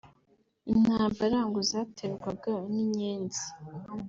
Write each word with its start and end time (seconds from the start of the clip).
intambara 0.73 1.37
ngo 1.47 1.59
zaterwaga 1.69 2.53
n’Inyenzi 2.73 3.45